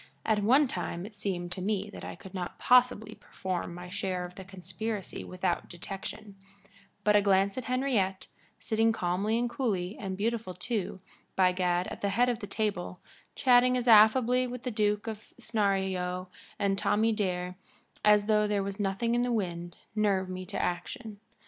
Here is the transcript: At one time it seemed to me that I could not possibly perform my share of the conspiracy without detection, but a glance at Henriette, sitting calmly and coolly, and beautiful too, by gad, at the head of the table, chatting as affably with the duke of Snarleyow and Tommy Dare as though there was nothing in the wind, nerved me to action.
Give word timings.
At 0.25 0.41
one 0.41 0.67
time 0.67 1.05
it 1.05 1.13
seemed 1.13 1.51
to 1.51 1.61
me 1.61 1.91
that 1.93 2.03
I 2.03 2.15
could 2.15 2.33
not 2.33 2.57
possibly 2.57 3.13
perform 3.13 3.75
my 3.75 3.87
share 3.87 4.25
of 4.25 4.33
the 4.33 4.43
conspiracy 4.43 5.23
without 5.23 5.69
detection, 5.69 6.37
but 7.03 7.15
a 7.15 7.21
glance 7.21 7.55
at 7.55 7.65
Henriette, 7.65 8.25
sitting 8.57 8.91
calmly 8.93 9.37
and 9.37 9.47
coolly, 9.47 9.95
and 9.99 10.17
beautiful 10.17 10.55
too, 10.55 11.01
by 11.35 11.51
gad, 11.51 11.85
at 11.89 12.01
the 12.01 12.09
head 12.09 12.29
of 12.29 12.39
the 12.39 12.47
table, 12.47 12.99
chatting 13.35 13.77
as 13.77 13.87
affably 13.87 14.47
with 14.47 14.63
the 14.63 14.71
duke 14.71 15.05
of 15.05 15.33
Snarleyow 15.39 16.29
and 16.57 16.79
Tommy 16.79 17.11
Dare 17.11 17.57
as 18.03 18.25
though 18.25 18.47
there 18.47 18.63
was 18.63 18.79
nothing 18.79 19.13
in 19.13 19.21
the 19.21 19.31
wind, 19.31 19.77
nerved 19.93 20.31
me 20.31 20.47
to 20.47 20.59
action. 20.59 21.19